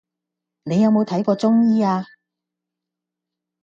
[0.63, 2.07] 你有冇睇過中醫呀